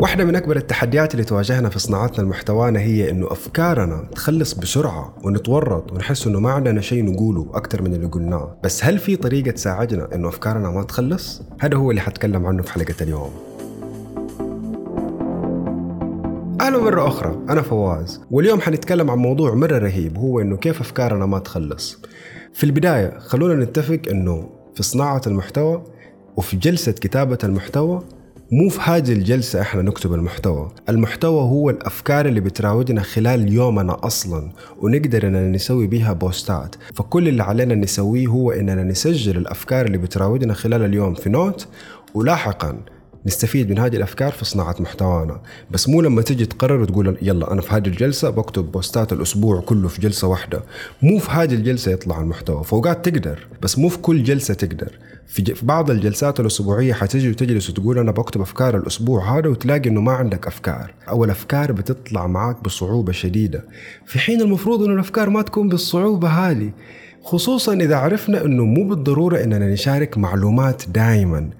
واحدة 0.00 0.24
من 0.24 0.36
أكبر 0.36 0.56
التحديات 0.56 1.14
اللي 1.14 1.24
تواجهنا 1.24 1.68
في 1.68 1.78
صناعتنا 1.78 2.24
المحتوانا 2.24 2.80
هي 2.80 3.10
إنه 3.10 3.32
أفكارنا 3.32 4.08
تخلص 4.14 4.54
بسرعة 4.54 5.14
ونتورط 5.24 5.92
ونحس 5.92 6.26
إنه 6.26 6.40
ما 6.40 6.50
عندنا 6.50 6.80
شيء 6.80 7.04
نقوله 7.04 7.46
أكثر 7.54 7.82
من 7.82 7.94
اللي 7.94 8.06
قلناه، 8.06 8.56
بس 8.64 8.84
هل 8.84 8.98
في 8.98 9.16
طريقة 9.16 9.50
تساعدنا 9.50 10.08
إنه 10.14 10.28
أفكارنا 10.28 10.70
ما 10.70 10.82
تخلص؟ 10.82 11.42
هذا 11.60 11.76
هو 11.76 11.90
اللي 11.90 12.00
حتكلم 12.00 12.46
عنه 12.46 12.62
في 12.62 12.72
حلقة 12.72 12.94
اليوم. 13.00 13.30
أهلا 16.60 16.78
مرة 16.78 17.08
أخرى 17.08 17.38
أنا 17.48 17.62
فواز 17.62 18.20
واليوم 18.30 18.60
حنتكلم 18.60 19.10
عن 19.10 19.18
موضوع 19.18 19.54
مرة 19.54 19.78
رهيب 19.78 20.18
هو 20.18 20.40
إنه 20.40 20.56
كيف 20.56 20.80
أفكارنا 20.80 21.26
ما 21.26 21.38
تخلص 21.38 21.98
في 22.52 22.64
البداية 22.64 23.18
خلونا 23.18 23.64
نتفق 23.64 24.00
إنه 24.10 24.48
في 24.74 24.82
صناعة 24.82 25.22
المحتوى 25.26 25.84
وفي 26.36 26.56
جلسة 26.56 26.92
كتابة 26.92 27.38
المحتوى 27.44 28.02
مو 28.52 28.68
في 28.68 28.80
هذه 28.80 29.12
الجلسة 29.12 29.60
إحنا 29.60 29.82
نكتب 29.82 30.14
المحتوى. 30.14 30.70
المحتوى 30.88 31.42
هو 31.42 31.70
الأفكار 31.70 32.26
اللي 32.26 32.40
بتراودنا 32.40 33.02
خلال 33.02 33.52
يومنا 33.52 34.06
أصلا 34.06 34.50
ونقدر 34.82 35.26
إننا 35.26 35.48
نسوي 35.48 35.86
بيها 35.86 36.12
بوستات. 36.12 36.76
فكل 36.94 37.28
اللي 37.28 37.42
علينا 37.42 37.74
نسويه 37.74 38.26
هو 38.26 38.50
إننا 38.50 38.84
نسجل 38.84 39.36
الأفكار 39.36 39.86
اللي 39.86 39.98
بتراودنا 39.98 40.54
خلال 40.54 40.82
اليوم 40.84 41.14
في 41.14 41.28
نوت 41.30 41.68
ولاحقا 42.14 42.80
نستفيد 43.26 43.70
من 43.70 43.78
هذه 43.78 43.96
الأفكار 43.96 44.32
في 44.32 44.44
صناعة 44.44 44.76
محتوانا. 44.80 45.40
بس 45.70 45.88
مو 45.88 46.00
لما 46.00 46.22
تجي 46.22 46.46
تقرر 46.46 46.80
وتقول 46.80 47.16
يلا 47.22 47.52
أنا 47.52 47.60
في 47.60 47.74
هذه 47.74 47.86
الجلسة 47.86 48.30
بكتب 48.30 48.72
بوستات 48.72 49.12
الأسبوع 49.12 49.60
كله 49.60 49.88
في 49.88 50.00
جلسة 50.00 50.28
واحدة. 50.28 50.62
مو 51.02 51.18
في 51.18 51.30
هذه 51.30 51.54
الجلسة 51.54 51.92
يطلع 51.92 52.20
المحتوى 52.20 52.64
فوقات 52.64 53.08
تقدر 53.08 53.46
بس 53.62 53.78
مو 53.78 53.88
في 53.88 53.98
كل 53.98 54.22
جلسة 54.22 54.54
تقدر. 54.54 54.98
في, 55.26 55.54
في 55.54 55.66
بعض 55.66 55.90
الجلسات 55.90 56.40
الأسبوعية 56.40 56.92
حتجي 56.92 57.30
وتجلس 57.30 57.70
وتقول 57.70 57.98
أنا 57.98 58.10
بكتب 58.10 58.40
أفكار 58.40 58.76
الأسبوع 58.76 59.38
هذا 59.38 59.48
وتلاقي 59.48 59.88
إنه 59.90 60.00
ما 60.00 60.12
عندك 60.12 60.46
أفكار. 60.46 60.94
أو 61.08 61.24
الأفكار 61.24 61.72
بتطلع 61.72 62.26
معك 62.26 62.64
بصعوبة 62.64 63.12
شديدة. 63.12 63.64
في 64.06 64.18
حين 64.18 64.40
المفروض 64.40 64.82
إنه 64.82 64.94
الأفكار 64.94 65.30
ما 65.30 65.42
تكون 65.42 65.68
بالصعوبة 65.68 66.28
هذه. 66.28 66.70
خصوصا 67.22 67.74
إذا 67.74 67.96
عرفنا 67.96 68.44
أنه 68.44 68.64
مو 68.64 68.88
بالضرورة 68.88 69.42
أننا 69.44 69.72
نشارك 69.72 70.18
معلومات 70.18 70.82
دائما 70.88 71.50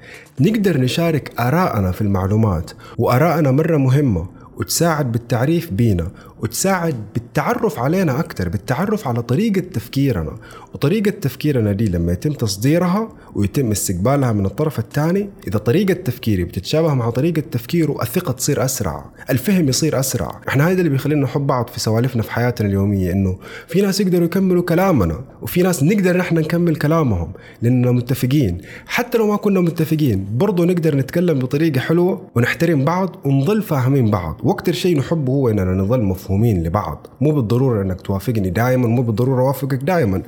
نقدر 0.40 0.80
نشارك 0.80 1.40
آراءنا 1.40 1.92
في 1.92 2.00
المعلومات 2.00 2.70
وآراءنا 2.98 3.50
مرة 3.50 3.76
مهمة 3.76 4.26
وتساعد 4.56 5.12
بالتعريف 5.12 5.72
بينا 5.72 6.08
وتساعد 6.42 6.94
بالتعرف 7.14 7.78
علينا 7.78 8.20
أكثر 8.20 8.48
بالتعرف 8.48 9.08
على 9.08 9.22
طريقة 9.22 9.60
تفكيرنا. 9.60 10.36
وطريقة 10.74 11.10
تفكيرنا 11.10 11.72
دي 11.72 11.88
لما 11.88 12.12
يتم 12.12 12.32
تصديرها 12.32 13.08
ويتم 13.34 13.70
استقبالها 13.70 14.32
من 14.32 14.46
الطرف 14.46 14.78
الثاني 14.78 15.30
إذا 15.48 15.58
طريقة 15.58 15.92
تفكيري 15.92 16.44
بتتشابه 16.44 16.94
مع 16.94 17.10
طريقة 17.10 17.40
تفكيره 17.40 18.02
الثقة 18.02 18.32
تصير 18.32 18.64
أسرع 18.64 19.04
الفهم 19.30 19.68
يصير 19.68 20.00
أسرع. 20.00 20.40
إحنا 20.48 20.68
هذا 20.68 20.78
اللي 20.78 20.88
بيخلينا 20.88 21.22
نحب 21.22 21.46
بعض 21.46 21.68
في 21.68 21.80
سوالفنا 21.80 22.22
في 22.22 22.32
حياتنا 22.32 22.68
اليومية 22.68 23.12
إنه 23.12 23.38
في 23.68 23.80
ناس 23.80 24.00
يقدروا 24.00 24.24
يكملوا 24.24 24.62
كلامنا 24.62 25.24
وفي 25.42 25.62
ناس 25.62 25.82
نقدر 25.82 26.16
نحن 26.16 26.38
نكمل 26.38 26.76
كلامهم 26.76 27.32
لأننا 27.62 27.90
متفقين. 27.90 28.58
حتى 28.86 29.18
لو 29.18 29.26
ما 29.26 29.36
كنا 29.36 29.60
متفقين 29.60 30.26
برضو 30.34 30.64
نقدر 30.64 30.96
نتكلم 30.96 31.38
بطريقة 31.38 31.80
حلوة 31.80 32.30
ونحترم 32.34 32.84
بعض 32.84 33.16
ونظل 33.24 33.62
فاهمين 33.62 34.10
بعض. 34.10 34.40
وأكثر 34.42 34.72
شيء 34.72 34.98
نحبه 34.98 35.32
هو 35.32 35.48
إننا 35.48 35.74
نظل 35.74 36.02
مفهوم 36.02 36.29
مفهومين 36.30 36.62
لبعض. 36.62 37.06
مو 37.20 37.30
بالضرورة 37.30 37.82
إنك 37.82 38.00
توافقني 38.00 38.50
دائما 38.50 38.86
مو 38.86 39.02
بالضرورة 39.02 39.42
أوافقك 39.42 39.74
دائما 39.82 40.22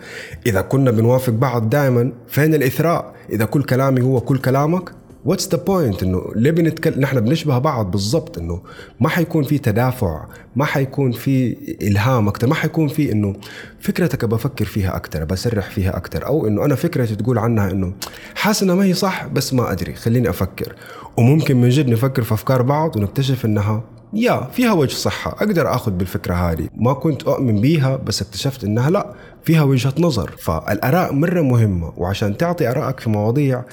إذا 0.47 0.61
كنا 0.61 0.91
بنوافق 0.91 1.33
بعض 1.33 1.71
دائما 1.71 2.13
فين 2.29 2.55
الإثراء؟ 2.55 3.15
إذا 3.31 3.45
كل 3.45 3.63
كلامي 3.63 4.03
هو 4.03 4.21
كل 4.21 4.39
كلامك 4.39 4.93
what's 5.25 5.49
the 5.49 5.65
point 5.65 6.03
إنه 6.03 6.23
ليه 6.37 6.51
بنتكلم 6.51 7.01
نحن 7.01 7.21
بنشبه 7.21 7.59
بعض 7.59 7.91
بالضبط. 7.91 8.39
إنه 8.39 8.61
ما 9.01 9.09
حيكون 9.09 9.45
في 9.45 9.59
تدافع 9.59 10.25
ما 10.57 10.65
حيكون 10.65 11.13
في 11.13 11.57
إلهام 11.83 12.29
أكثر 12.29 12.47
ما 12.47 12.55
حيكون 12.55 12.89
في 12.89 13.13
إنه 13.13 13.35
فكرتك 13.81 14.25
بفكر 14.25 14.65
فيها 14.65 14.97
أكثر 14.97 15.25
بسرح 15.25 15.71
فيها 15.71 15.97
أكثر 15.97 16.27
أو 16.27 16.47
إنه 16.47 16.65
أنا 16.65 16.75
فكرتي 16.75 17.17
تقول 17.17 17.39
عنها 17.39 17.71
إنه 17.71 17.93
حاسس 18.35 18.63
إنها 18.63 18.75
ما 18.75 18.85
هي 18.85 18.95
صح 18.95 19.27
بس 19.27 19.55
ما 19.55 19.73
أدري 19.73 19.95
خليني 19.95 20.31
أفكر. 20.31 20.75
وممكن 21.17 21.61
من 21.61 21.69
جد 21.69 21.89
نفكر 21.89 22.23
في 22.23 22.35
أفكار 22.35 22.63
بعض 22.63 22.97
ونكتشف 22.97 23.45
إنها 23.45 23.83
يا 24.13 24.49
فيها 24.53 24.73
وجه 24.73 24.95
صحة. 24.95 25.31
أقدر 25.31 25.75
أخذ 25.75 25.93
بالفكرة 25.93 26.35
هذه. 26.35 26.69
ما 26.77 26.93
كنت 26.93 27.23
أؤمن 27.23 27.61
بيها 27.61 27.97
بس 27.97 28.23
اكتشفت 28.23 28.65
إنها 28.65 28.91
لا 28.91 29.15
فيها 29.45 29.63
وجهة 29.63 29.95
نظر. 29.99 30.31
فالآراء 30.39 31.13
مرة 31.13 31.41
مهمة 31.41 31.93
وعشان 31.97 32.37
تعطي 32.37 32.71
آرائك 32.71 33.01
في 33.01 33.11
مواضيع 33.11 33.65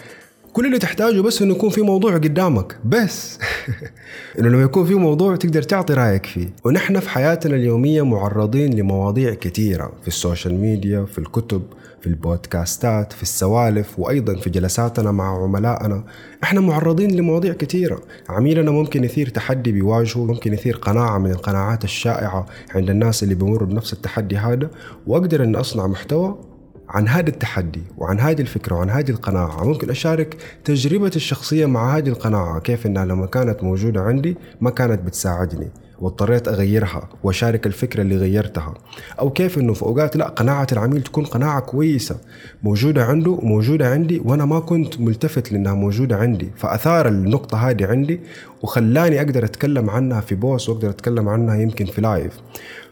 كل 0.53 0.65
اللي 0.65 0.79
تحتاجه 0.79 1.21
بس 1.21 1.41
إنه 1.41 1.55
يكون 1.55 1.69
في 1.69 1.81
موضوع 1.81 2.13
قدامك 2.13 2.77
بس. 2.85 3.39
إنه 4.39 4.49
لما 4.49 4.61
يكون 4.61 4.85
في 4.85 4.95
موضوع 4.95 5.35
تقدر 5.35 5.61
تعطي 5.61 5.93
رأيك 5.93 6.25
فيه. 6.25 6.49
ونحن 6.65 6.99
في 6.99 7.09
حياتنا 7.09 7.55
اليومية 7.55 8.01
معرضين 8.01 8.73
لمواضيع 8.73 9.33
كثيرة. 9.33 9.91
في 10.01 10.07
ال 10.07 10.14
social 10.14 10.53
media 10.55 11.05
في 11.05 11.19
الكتب 11.19 11.61
في 12.01 12.07
البودكاستات 12.07 13.13
في 13.13 13.23
السوالف 13.23 13.99
وأيضا 13.99 14.35
في 14.35 14.49
جلساتنا 14.49 15.11
مع 15.11 15.43
عملائنا. 15.43 16.03
إحنا 16.43 16.61
معرضين 16.61 17.11
لمواضيع 17.11 17.53
كثيرة. 17.53 18.01
عميلنا 18.29 18.71
ممكن 18.71 19.03
يثير 19.03 19.29
تحدي 19.29 19.71
بيواجهه 19.71 20.25
ممكن 20.25 20.53
يثير 20.53 20.75
قناعة 20.75 21.17
من 21.17 21.31
القناعات 21.31 21.83
الشائعة 21.83 22.45
عند 22.75 22.89
الناس 22.89 23.23
اللي 23.23 23.35
بيمروا 23.35 23.67
بنفس 23.67 23.93
التحدي 23.93 24.37
هذا. 24.37 24.69
وأقدر 25.07 25.43
ان 25.43 25.55
أصنع 25.55 25.87
محتوى 25.87 26.48
عن 26.89 27.07
هذا 27.07 27.29
التحدي 27.29 27.81
وعن 27.97 28.19
هذه 28.19 28.41
الفكرة 28.41 28.75
وعن 28.75 28.89
هذه 28.89 29.09
القناعة. 29.11 29.63
ممكن 29.63 29.89
أشارك 29.89 30.37
تجربتي 30.63 31.15
الشخصية 31.15 31.65
مع 31.65 31.97
هذه 31.97 32.09
القناعة 32.09 32.59
كيف 32.59 32.85
أنها 32.85 33.05
لما 33.05 33.25
كانت 33.25 33.63
موجودة 33.63 34.01
عندي 34.01 34.37
ما 34.61 34.69
كانت 34.69 35.01
بتساعدني 35.01 35.67
واضطريت 35.99 36.47
أغيرها 36.47 37.09
وأشارك 37.23 37.67
الفكرة 37.67 38.01
اللي 38.01 38.17
غيرتها. 38.17 38.73
أو 39.19 39.29
كيف 39.29 39.57
إنه 39.57 39.73
في 39.73 39.83
أوقات 39.83 40.15
لا 40.15 40.27
قناعة 40.27 40.67
العميل 40.71 41.01
تكون 41.01 41.25
قناعة 41.25 41.59
كويسة 41.59 42.17
موجودة 42.63 43.05
عنده 43.05 43.31
وموجوده 43.31 43.91
عندي 43.91 44.21
وأنا 44.25 44.45
ما 44.45 44.59
كنت 44.59 44.99
ملتفت 44.99 45.51
لأنها 45.51 45.73
موجودة 45.73 46.17
عندي. 46.17 46.51
فأثار 46.55 47.07
النقطة 47.07 47.69
هذه 47.69 47.85
عندي 47.85 48.19
وخلاني 48.61 49.21
أقدر 49.21 49.45
أتكلم 49.45 49.89
عنها 49.89 50.21
في 50.21 50.35
post 50.35 50.69
وأقدر 50.69 50.89
أتكلم 50.89 51.29
عنها 51.29 51.55
يمكن 51.55 51.85
في 51.85 52.01
live 52.01 52.33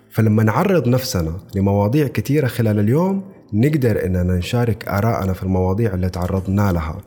فلما 0.09 0.43
نعرض 0.43 0.87
نفسنا 0.87 1.33
لمواضيع 1.55 2.07
كثيرة 2.07 2.47
خلال 2.47 2.79
اليوم 2.79 3.36
نقدر 3.53 4.05
إننا 4.05 4.37
نشارك 4.37 4.87
ارائنا 4.87 5.33
في 5.33 5.43
المواضيع 5.43 5.93
اللي 5.93 6.09
تعرضنا 6.09 6.71
لها. 6.71 6.97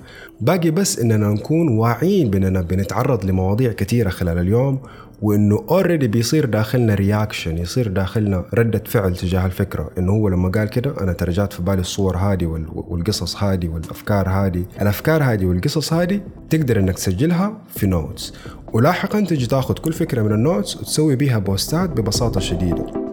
باقي 0.41 0.71
بس 0.71 0.99
إننا 0.99 1.28
نكون 1.28 1.69
واعيين 1.69 2.31
بإننا 2.31 2.61
بنتعرض 2.61 3.25
لمواضيع 3.25 3.73
كثيرة 3.73 4.09
خلال 4.09 4.39
اليوم 4.39 4.81
وإنه 5.23 5.65
already 5.71 6.09
بيصير 6.09 6.45
داخلنا 6.45 6.95
reaction 6.95 7.59
يصير 7.59 7.89
داخلنا 7.89 8.45
ردة 8.55 8.83
فعل 8.87 9.17
تجاه 9.17 9.47
الفكرة. 9.47 9.91
إنه 9.99 10.12
هو 10.12 10.28
لما 10.28 10.49
قال 10.49 10.69
كده 10.69 10.95
أنا 11.01 11.12
ترى 11.12 11.33
جات 11.33 11.53
في 11.53 11.62
بالي 11.62 11.81
الصور 11.81 12.17
هذه 12.17 12.47
والقصص 12.75 13.43
هذه 13.43 13.69
والأفكار 13.69 14.28
هذه. 14.28 14.65
الأفكار 14.83 15.22
هذه 15.22 15.47
والقصص 15.47 15.93
هذه 15.93 16.21
تقدر 16.51 16.78
إنك 16.78 16.95
تسجلها 16.95 17.59
في 17.69 17.87
notes 17.87 18.34
ولاحقا 18.72 19.21
تجي 19.21 19.47
تاخذ 19.47 19.75
كل 19.75 19.93
فكرة 19.93 20.22
من 20.22 20.33
ال 20.33 20.40
notes 20.40 20.77
وتسوي 20.77 21.17
بيها 21.17 21.39
بوستات 21.39 21.91
ببساطة 21.91 22.41
شديدة. 22.41 23.09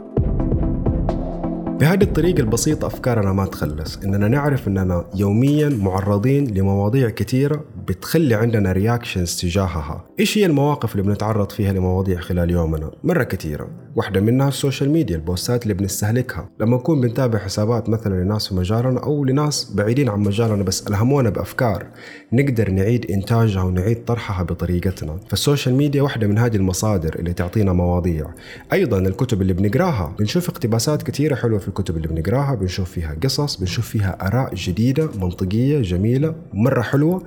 بهذه 1.80 2.04
الطريقة 2.04 2.40
البسيطة 2.40 2.88
أفكارنا 2.88 3.34
ما 3.34 3.46
تخلص. 3.46 3.98
إننا 3.98 4.28
نعرف 4.28 4.68
إننا 4.68 5.06
يوميا 5.16 5.70
معرضين 5.70 6.48
لمواضيع 6.48 7.10
كثيرة 7.10 7.66
بتخلي 7.88 8.36
عندنا 8.36 8.72
reactions 8.72 9.36
تجاهها. 9.42 10.06
إيش 10.20 10.38
هي 10.38 10.46
المواقف 10.46 10.92
اللي 10.92 11.04
بنتعرض 11.04 11.52
فيها 11.52 11.74
لمواضيع 11.74 12.20
خلال 12.20 12.52
يومنا؟ 12.52 12.92
مرة 13.04 13.24
كثيرة 13.24 13.70
واحدة 13.96 14.22
منها 14.22 14.48
ال 14.48 14.54
social 14.54 14.90
media 14.90 15.16
البوستات 15.16 15.64
اللي 15.64 15.74
بنستهلكها. 15.74 16.50
لما 16.60 16.78
نكون 16.78 17.02
بنتابع 17.02 17.40
حسابات 17.40 17.90
مثلا 17.90 18.24
لناس 18.24 18.48
في 18.48 18.56
مجالنا 18.56 19.00
أو 19.00 19.26
لناس 19.26 19.74
بعيدين 19.76 20.10
عن 20.10 20.20
مجالنا 20.20 20.64
بس 20.64 20.88
ألهمونا 20.88 21.30
بأفكار 21.30 21.86
نقدر 22.34 22.72
نعيد 22.72 23.12
إنتاجها 23.12 23.64
ونعيد 23.64 24.06
طرحها 24.06 24.44
بطريقتنا. 24.44 25.20
فال 25.30 25.41
social 25.41 25.76
media 25.76 26.02
واحدة 26.02 26.28
من 26.28 26.38
هذه 26.38 26.56
المصادر 26.56 27.16
اللي 27.20 27.34
تعطينا 27.34 27.74
مواضيع. 27.74 28.26
أيضا 28.74 29.00
الكتب 29.00 29.42
اللي 29.42 29.54
بنقراها. 29.54 30.16
بنشوف 30.20 30.50
اقتباسات 30.50 31.04
كثيرة 31.04 31.36
حلوة 31.36 31.60
في 31.60 31.68
الكتب 31.68 31.98
اللي 31.98 32.08
بنقراها. 32.08 32.56
بنشوف 32.56 32.92
فيها 32.92 33.16
قصص 33.24 33.56
بنشوف 33.56 33.88
فيها 33.88 34.28
آراء 34.28 34.56
جديدة 34.56 35.10
منطقية 35.22 35.82
جميلة 35.82 36.36
مرة 36.54 36.82
حلوة. 36.82 37.24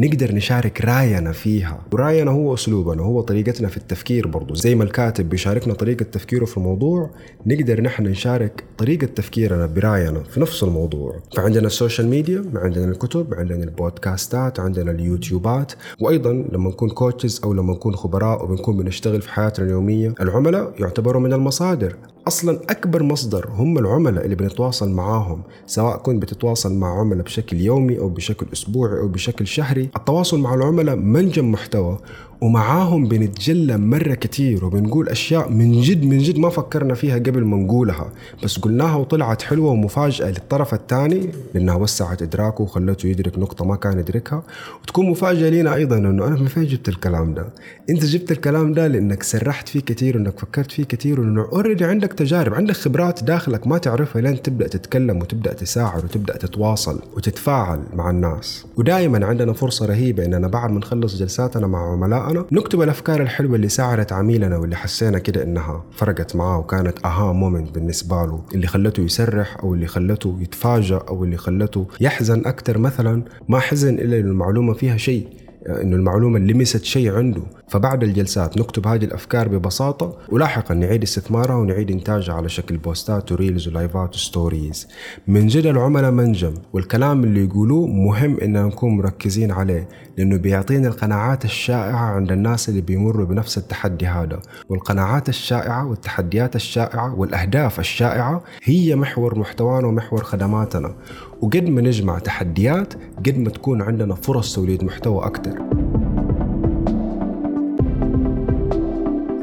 نقدر 0.00 0.34
نشارك 0.34 0.80
راينا 0.80 1.32
فيها. 1.32 1.80
وراينا 1.92 2.30
هو 2.30 2.54
أسلوبنا 2.54 3.02
هو 3.02 3.20
طريقتنا 3.20 3.68
في 3.68 3.76
التفكير 3.76 4.26
برضو. 4.26 4.54
زي 4.54 4.74
ما 4.74 4.84
الكاتب 4.84 5.28
بيشاركنا 5.28 5.74
طريقة 5.74 6.02
تفكيره 6.02 6.44
في 6.44 6.56
الموضوع 6.56 7.10
نقدر 7.46 7.80
نحن 7.80 8.02
نشارك 8.02 8.64
طريقة 8.78 9.06
تفكيرنا 9.06 9.66
برأينا 9.66 10.22
في 10.22 10.40
نفس 10.40 10.62
الموضوع. 10.62 11.20
فعندنا 11.36 11.66
ال 11.66 11.72
social 11.72 12.08
media 12.08 12.44
عندنا 12.54 12.84
الكتب 12.84 13.34
عندنا 13.34 13.64
البودكاستات 13.64 14.60
عندنا 14.60 14.90
اليوتيوبات. 14.90 15.72
وأيضا 16.00 16.32
لما 16.32 16.70
نكون 16.70 16.90
كوتشز 16.90 17.40
أو 17.44 17.52
لما 17.52 17.72
نكون 17.72 17.96
خبراء 17.96 18.44
وبنكون 18.44 18.76
بنشتغل 18.76 19.22
في 19.22 19.30
حياتنا 19.30 19.66
اليومية 19.66 20.14
العملاء 20.20 20.74
يعتبروا 20.78 21.22
من 21.22 21.32
المصادر. 21.32 21.96
أصلا 22.30 22.60
أكبر 22.70 23.02
مصدر 23.02 23.48
هم 23.50 23.78
العملاء 23.78 24.24
اللي 24.24 24.36
بنتواصل 24.36 24.90
معاهم 24.90 25.42
سواء 25.66 25.96
كنت 25.96 26.22
بتتواصل 26.22 26.74
مع 26.74 27.00
عملاء 27.00 27.24
بشكل 27.24 27.60
يومي 27.60 27.98
أو 27.98 28.08
بشكل 28.08 28.46
أسبوعي 28.52 29.00
أو 29.00 29.08
بشكل 29.08 29.46
شهري. 29.46 29.90
التواصل 29.96 30.40
مع 30.40 30.54
العملاء 30.54 30.96
منجم 30.96 31.52
محتوى 31.52 31.98
ومعاهم 32.40 33.08
بنتجلى 33.08 33.76
مرة 33.76 34.14
كتير 34.14 34.64
وبنقول 34.64 35.08
أشياء 35.08 35.50
من 35.50 35.80
جد 35.80 36.04
من 36.04 36.18
جد 36.18 36.38
ما 36.38 36.48
فكرنا 36.50 36.94
فيها 36.94 37.14
قبل 37.14 37.44
ما 37.44 37.56
نقولها. 37.56 38.10
بس 38.44 38.58
قلناها 38.58 38.96
وطلعت 38.96 39.42
حلوة 39.42 39.70
ومفاجأة 39.70 40.30
للطرف 40.30 40.74
الثاني 40.74 41.28
لأنها 41.54 41.74
وسعت 41.74 42.22
إدراكه 42.22 42.62
وخلته 42.62 43.06
يدرك 43.06 43.38
نقطة 43.38 43.64
ما 43.64 43.76
كان 43.76 43.98
يدركها. 43.98 44.42
وتكون 44.82 45.10
مفاجأة 45.10 45.48
لينا 45.48 45.74
أيضا 45.74 45.96
أنه 45.98 46.26
أنا 46.26 46.36
من 46.36 46.46
فين 46.46 46.66
جبت 46.66 46.88
الكلام 46.88 47.34
ده؟ 47.34 47.46
أنت 47.90 48.04
جبت 48.04 48.30
الكلام 48.32 48.72
ده 48.72 48.86
لأنك 48.86 49.22
سرحت 49.22 49.68
فيه 49.68 49.80
كتير 49.80 50.16
وأنك 50.16 50.38
فكرت 50.38 50.72
فيه 50.72 50.84
كتير 50.84 51.20
وأنه 51.20 51.46
أوريدي 51.52 51.84
عندك 51.84 52.12
تجارب 52.12 52.54
عندك 52.54 52.74
خبرات 52.74 53.24
داخلك 53.24 53.66
ما 53.66 53.78
تعرفها 53.78 54.22
لين 54.22 54.42
تبدأ 54.42 54.68
تتكلم 54.68 55.18
وتبدأ 55.18 55.52
تساعد 55.52 56.04
وتبدأ 56.04 56.36
تتواصل 56.36 57.00
وتتفاعل 57.16 57.80
مع 57.94 58.10
الناس. 58.10 58.66
ودائما 58.76 59.26
عندنا 59.26 59.52
فرصة 59.52 59.86
رهيبة 59.86 60.24
أننا 60.24 60.48
بعد 60.48 60.70
ما 60.70 60.78
نخلص 60.78 61.16
جلساتنا 61.16 61.66
مع 61.66 61.92
عملائنا 61.92 62.29
نكتب 62.52 62.82
الأفكار 62.82 63.22
الحلوة 63.22 63.56
اللي 63.56 63.68
ساعدت 63.68 64.12
عميلنا 64.12 64.56
واللي 64.56 64.76
حسينا 64.76 65.18
كده 65.18 65.42
إنها 65.42 65.84
فرقت 65.92 66.36
معاه 66.36 66.58
وكانت 66.58 67.04
أها 67.04 67.32
مومنت 67.32 67.74
بالنسبة 67.74 68.16
له 68.26 68.42
اللي 68.54 68.66
خلته 68.66 69.00
يسرح 69.00 69.56
أو 69.62 69.74
اللي 69.74 69.86
خلته 69.86 70.36
يتفاجأ 70.40 70.96
أو 71.08 71.24
اللي 71.24 71.36
خلته 71.36 71.86
يحزن 72.00 72.46
أكثر 72.46 72.78
مثلا 72.78 73.22
ما 73.48 73.58
حزن 73.58 73.94
إلا 73.94 74.16
المعلومة 74.16 74.72
فيها 74.72 74.96
شيء. 74.96 75.28
إنه 75.66 75.96
المعلومة 75.96 76.38
لمست 76.38 76.84
شيء 76.84 77.12
عنده. 77.12 77.42
فبعد 77.68 78.02
الجلسات 78.02 78.58
نكتب 78.58 78.86
هذه 78.86 79.04
الأفكار 79.04 79.48
ببساطة 79.48 80.16
ولاحقا 80.28 80.74
نعيد 80.74 81.02
استثمارها 81.02 81.54
ونعيد 81.54 81.90
إنتاجها 81.90 82.34
على 82.34 82.48
شكل 82.48 82.76
بوستات 82.76 83.32
و 83.32 83.38
reels 83.38 83.68
ولايفات 83.68 84.14
و 84.14 84.22
stories. 84.22 84.88
من 85.28 85.46
جد 85.46 85.66
العملاء 85.66 86.10
منجم 86.10 86.54
والكلام 86.72 87.24
اللي 87.24 87.44
يقولوه 87.44 87.86
مهم 87.86 88.36
إننا 88.42 88.62
نكون 88.62 88.96
مركزين 88.96 89.50
عليه 89.50 89.88
لأنه 90.18 90.36
بيعطينا 90.36 90.88
القناعات 90.88 91.44
الشائعة 91.44 92.04
عند 92.04 92.32
الناس 92.32 92.68
اللي 92.68 92.80
بيمروا 92.80 93.26
بنفس 93.26 93.58
التحدي 93.58 94.06
هذا. 94.06 94.40
والقناعات 94.68 95.28
الشائعة 95.28 95.86
والتحديات 95.86 96.56
الشائعة 96.56 97.14
والأهداف 97.14 97.80
الشائعة 97.80 98.42
هي 98.62 98.96
محور 98.96 99.38
محتوانا 99.38 99.86
ومحور 99.86 100.24
خدماتنا. 100.24 100.94
وقد 101.40 101.68
ما 101.68 101.80
نجمع 101.80 102.18
تحديات 102.18 102.94
قد 103.26 103.38
ما 103.38 103.50
تكون 103.50 103.82
عندنا 103.82 104.14
فرص 104.14 104.54
توليد 104.54 104.84
محتوى 104.84 105.24
أكثر 105.50 105.80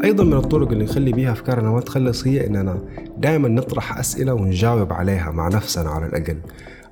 أيضا 0.04 0.24
من 0.24 0.34
الطرق 0.34 0.72
اللي 0.72 0.84
نخلي 0.84 1.12
بيها 1.12 1.32
أفكارنا 1.32 1.72
ما 1.72 1.80
تخلص 1.80 2.28
هي 2.28 2.48
إننا 2.48 2.80
دائما 3.18 3.48
نطرح 3.48 3.98
أسئلة 3.98 4.34
ونجاوب 4.34 4.94
عليها 4.94 5.32
مع 5.32 5.48
نفسنا 5.48 5.90
على 5.90 6.06
الأقل. 6.06 6.38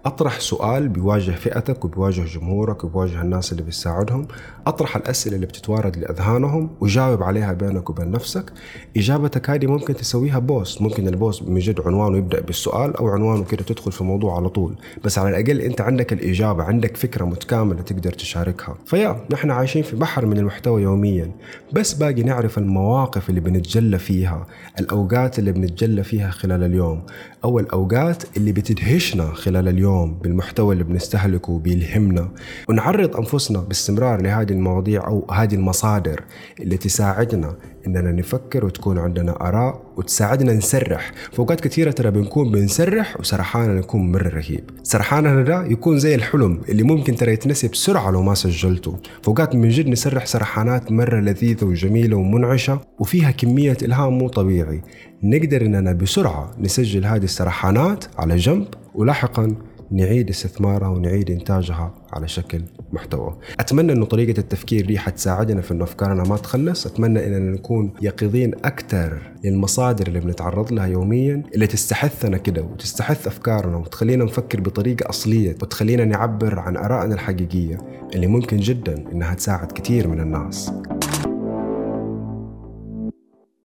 أطرح 0.05 0.39
سؤال 0.39 0.87
بيواجه 0.89 1.31
فئتك 1.31 1.85
وبيواجه 1.85 2.21
جمهورك 2.21 2.83
وبيواجه 2.83 3.21
الناس 3.21 3.51
اللي 3.51 3.63
بتساعدهم 3.63 4.27
أطرح 4.67 4.95
الأسئلة 4.95 5.35
اللي 5.35 5.45
بتتوارد 5.47 5.97
لأذهانهم 5.97 6.69
وجاوب 6.81 7.23
عليها 7.23 7.53
بينك 7.53 7.89
وبين 7.89 8.11
نفسك. 8.11 8.53
إجابتك 8.97 9.49
هذه 9.49 9.67
ممكن 9.67 9.95
تسويها 9.95 10.39
post 10.39 10.81
ممكن 10.81 11.07
ال 11.07 11.15
post 11.15 11.43
من 11.43 11.59
جد 11.59 11.81
عنوانه 11.81 12.17
يبدأ 12.17 12.41
بالسؤال 12.41 12.97
أو 12.97 13.07
عنوانه 13.07 13.43
كده 13.43 13.63
تدخل 13.63 13.91
في 13.91 14.01
الموضوع 14.01 14.35
على 14.35 14.49
طول. 14.49 14.75
بس 15.03 15.19
على 15.19 15.29
الأقل 15.29 15.61
أنت 15.61 15.81
عندك 15.81 16.13
الإجابة 16.13 16.63
عندك 16.63 16.97
فكرة 16.97 17.25
متكاملة 17.25 17.81
تقدر 17.81 18.11
تشاركها. 18.11 18.75
فيا 18.85 19.25
نحن 19.31 19.51
عايشين 19.51 19.83
في 19.83 19.95
بحر 19.95 20.25
من 20.25 20.37
المحتوى 20.37 20.81
يوميا. 20.81 21.31
بس 21.73 21.93
باقي 21.93 22.23
نعرف 22.23 22.57
المواقف 22.57 23.29
اللي 23.29 23.41
بنتجلى 23.41 23.99
فيها 23.99 24.47
الأوقات 24.79 25.39
اللي 25.39 25.51
بنتجلى 25.51 26.03
فيها 26.03 26.29
خلال 26.29 26.63
اليوم. 26.63 27.01
أو 27.43 27.59
الأوقات 27.59 28.37
اللي 28.37 28.51
بتدهشنا 28.51 29.25
خلال 29.25 29.67
اليوم. 29.67 29.94
اليوم 29.95 30.13
بالمحتوى 30.13 30.73
اللي 30.73 30.83
بنستهلكه 30.83 31.51
وبيلهمنا 31.51 32.29
ونعرض 32.69 33.17
أنفسنا 33.17 33.59
باستمرار 33.59 34.21
لهذه 34.21 34.51
المواضيع 34.51 35.07
أو 35.07 35.27
هذه 35.31 35.55
المصادر 35.55 36.23
اللي 36.59 36.77
تساعدنا 36.77 37.55
إننا 37.87 38.11
نفكر 38.11 38.65
وتكون 38.65 38.97
عندنا 38.97 39.47
آراء 39.47 39.81
وتساعدنا 39.97 40.53
نسرح. 40.53 41.11
فوقات 41.31 41.61
كثيرة 41.61 41.91
ترى 41.91 42.11
بنكون 42.11 42.51
بنسرح 42.51 43.19
وسرحاننا 43.19 43.79
يكون 43.79 44.11
مرة 44.11 44.29
رهيب. 44.29 44.69
سرحاننا 44.83 45.41
ده 45.41 45.65
يكون 45.65 45.99
زي 45.99 46.15
الحلم 46.15 46.61
اللي 46.69 46.83
ممكن 46.83 47.15
ترى 47.15 47.33
يتنسي 47.33 47.67
بسرعة 47.67 48.11
لو 48.11 48.21
ما 48.21 48.33
سجلته. 48.33 48.97
فوقات 49.23 49.55
من 49.55 49.69
جد 49.69 49.87
نسرح 49.87 50.25
سرحانات 50.25 50.91
مرة 50.91 51.19
لذيذة 51.19 51.65
وجميلة 51.65 52.17
ومنعشة 52.17 52.79
وفيها 52.99 53.31
كمية 53.31 53.77
إلهام 53.81 54.17
مو 54.17 54.27
طبيعي. 54.27 54.81
نقدر 55.23 55.61
إننا 55.61 55.93
بسرعة 55.93 56.51
نسجل 56.59 57.05
هذه 57.05 57.23
السرحانات 57.23 58.05
على 58.17 58.35
جنب 58.35 58.67
ولاحقا 58.95 59.55
نعيد 59.91 60.29
استثمارها 60.29 60.87
ونعيد 60.87 61.31
إنتاجها 61.31 61.93
على 62.13 62.27
شكل 62.27 62.61
محتوى. 62.93 63.37
أتمنى 63.59 63.91
أنه 63.93 64.05
طريقة 64.05 64.39
التفكير 64.39 64.85
دي 64.85 64.99
حتساعدنا 64.99 65.61
في 65.61 65.71
أنه 65.71 65.83
أفكارنا 65.83 66.23
ما 66.23 66.37
تخلص. 66.37 66.85
أتمنى 66.85 67.25
أننا 67.27 67.51
نكون 67.51 67.93
يقظين 68.01 68.53
أكثر 68.65 69.21
للمصادر 69.43 70.07
اللي 70.07 70.19
بنتعرض 70.19 70.73
لها 70.73 70.85
يوميا 70.85 71.43
اللي 71.55 71.67
تستحثنا 71.67 72.37
كده 72.37 72.61
وتستحث 72.61 73.27
أفكارنا 73.27 73.77
وتخلينا 73.77 74.25
نفكر 74.25 74.61
بطريقة 74.61 75.09
أصلية 75.09 75.55
وتخلينا 75.61 76.05
نعبر 76.05 76.59
عن 76.59 76.77
آرائنا 76.77 77.13
الحقيقية 77.13 77.77
اللي 78.15 78.27
ممكن 78.27 78.57
جدا 78.57 79.11
أنها 79.11 79.33
تساعد 79.33 79.71
كثير 79.71 80.07
من 80.07 80.19
الناس. 80.19 80.71